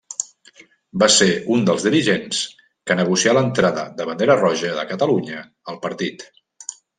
[1.01, 2.39] Va ser un dels dirigents
[2.89, 6.27] que negocià l'entrada de Bandera Roja de Catalunya al partit.